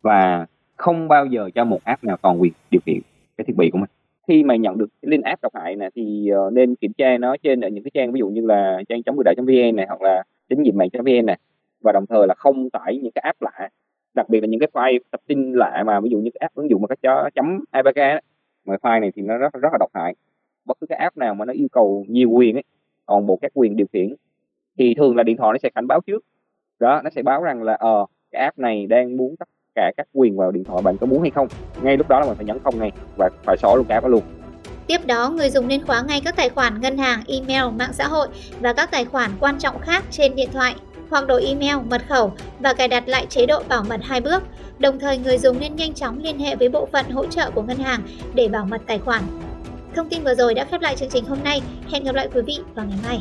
và 0.02 0.46
không 0.76 1.08
bao 1.08 1.26
giờ 1.26 1.50
cho 1.54 1.64
một 1.64 1.84
app 1.84 2.04
nào 2.04 2.16
toàn 2.22 2.40
quyền 2.40 2.52
điều 2.70 2.80
khiển 2.86 3.00
cái 3.36 3.44
thiết 3.44 3.56
bị 3.56 3.70
của 3.70 3.78
mình. 3.78 3.90
Khi 4.28 4.42
mà 4.42 4.56
nhận 4.56 4.78
được 4.78 4.86
cái 5.02 5.10
link 5.10 5.24
app 5.24 5.42
độc 5.42 5.52
hại 5.54 5.76
này 5.76 5.90
thì 5.94 6.28
ờ, 6.28 6.50
nên 6.52 6.74
kiểm 6.74 6.92
tra 6.92 7.18
nó 7.18 7.36
trên 7.42 7.60
những 7.60 7.84
cái 7.84 7.90
trang 7.94 8.12
ví 8.12 8.18
dụ 8.18 8.28
như 8.28 8.46
là 8.46 8.82
trang 8.88 9.02
chống 9.02 9.16
lừa 9.16 9.22
đảo 9.22 9.34
vn 9.36 9.76
này 9.76 9.86
hoặc 9.88 10.02
là 10.02 10.22
chính 10.48 10.62
nhiệm 10.62 10.76
mạng 10.76 10.88
vn 10.92 11.26
này 11.26 11.38
và 11.84 11.92
đồng 11.92 12.06
thời 12.06 12.26
là 12.26 12.34
không 12.34 12.70
tải 12.70 12.98
những 13.02 13.12
cái 13.12 13.22
app 13.22 13.42
lạ 13.42 13.68
đặc 14.14 14.28
biệt 14.28 14.40
là 14.40 14.46
những 14.46 14.60
cái 14.60 14.68
file 14.72 14.98
tập 15.10 15.20
tin 15.26 15.52
lạ 15.52 15.82
mà 15.86 16.00
ví 16.00 16.10
dụ 16.10 16.18
như 16.18 16.30
cái 16.34 16.38
app 16.40 16.54
ứng 16.54 16.70
dụng 16.70 16.82
mà 16.82 16.86
các 16.88 16.98
chó 17.02 17.30
chấm 17.34 17.64
apk 17.70 18.24
wifi 18.70 18.78
file 18.78 19.00
này 19.00 19.12
thì 19.16 19.22
nó 19.22 19.36
rất 19.36 19.52
rất 19.52 19.68
là 19.72 19.78
độc 19.78 19.90
hại. 19.94 20.14
Bất 20.64 20.76
cứ 20.80 20.86
cái 20.86 20.98
app 20.98 21.16
nào 21.16 21.34
mà 21.34 21.44
nó 21.44 21.52
yêu 21.52 21.68
cầu 21.72 22.04
nhiều 22.08 22.30
quyền 22.30 22.56
ấy 22.56 22.64
toàn 23.06 23.26
bộ 23.26 23.38
các 23.42 23.50
quyền 23.54 23.76
điều 23.76 23.86
khiển 23.92 24.14
thì 24.78 24.94
thường 24.94 25.16
là 25.16 25.22
điện 25.22 25.36
thoại 25.36 25.52
nó 25.52 25.58
sẽ 25.62 25.70
cảnh 25.74 25.86
báo 25.86 26.00
trước. 26.06 26.24
Đó 26.78 27.00
nó 27.04 27.10
sẽ 27.10 27.22
báo 27.22 27.42
rằng 27.42 27.62
là 27.62 27.74
ờ 27.74 28.06
cái 28.30 28.42
app 28.42 28.58
này 28.58 28.86
đang 28.86 29.16
muốn 29.16 29.36
tất 29.36 29.48
cả 29.74 29.92
các 29.96 30.06
quyền 30.12 30.36
vào 30.36 30.50
điện 30.50 30.64
thoại 30.64 30.82
bạn 30.82 30.96
có 31.00 31.06
muốn 31.06 31.20
hay 31.20 31.30
không. 31.30 31.48
Ngay 31.82 31.96
lúc 31.96 32.08
đó 32.08 32.20
là 32.20 32.26
mình 32.26 32.34
phải 32.34 32.44
nhấn 32.44 32.58
không 32.64 32.78
ngay 32.78 32.92
và 33.18 33.30
phải 33.44 33.56
xóa 33.56 33.74
luôn 33.76 33.86
cái 33.88 33.94
app 33.94 34.06
luôn. 34.06 34.22
Tiếp 34.86 35.06
đó, 35.06 35.30
người 35.30 35.50
dùng 35.50 35.68
nên 35.68 35.86
khóa 35.86 36.02
ngay 36.08 36.20
các 36.24 36.36
tài 36.36 36.48
khoản 36.48 36.80
ngân 36.80 36.98
hàng, 36.98 37.20
email, 37.28 37.74
mạng 37.74 37.92
xã 37.92 38.08
hội 38.08 38.28
và 38.60 38.72
các 38.72 38.90
tài 38.90 39.04
khoản 39.04 39.30
quan 39.40 39.58
trọng 39.58 39.80
khác 39.80 40.04
trên 40.10 40.36
điện 40.36 40.48
thoại 40.52 40.74
hoặc 41.10 41.26
đổi 41.26 41.44
email, 41.44 41.76
mật 41.90 42.02
khẩu 42.08 42.32
và 42.60 42.72
cài 42.72 42.88
đặt 42.88 43.08
lại 43.08 43.26
chế 43.26 43.46
độ 43.46 43.62
bảo 43.68 43.84
mật 43.88 44.00
hai 44.02 44.20
bước. 44.20 44.42
Đồng 44.78 44.98
thời, 44.98 45.18
người 45.18 45.38
dùng 45.38 45.60
nên 45.60 45.76
nhanh 45.76 45.94
chóng 45.94 46.22
liên 46.22 46.38
hệ 46.38 46.56
với 46.56 46.68
bộ 46.68 46.88
phận 46.92 47.10
hỗ 47.10 47.26
trợ 47.26 47.50
của 47.50 47.62
ngân 47.62 47.78
hàng 47.78 48.02
để 48.34 48.48
bảo 48.48 48.64
mật 48.64 48.80
tài 48.86 48.98
khoản. 48.98 49.22
Thông 49.96 50.08
tin 50.08 50.24
vừa 50.24 50.34
rồi 50.34 50.54
đã 50.54 50.64
khép 50.64 50.80
lại 50.80 50.96
chương 50.96 51.08
trình 51.08 51.24
hôm 51.24 51.38
nay. 51.44 51.62
Hẹn 51.90 52.04
gặp 52.04 52.14
lại 52.14 52.28
quý 52.34 52.42
vị 52.46 52.58
vào 52.74 52.86
ngày 52.86 52.98
mai. 53.04 53.20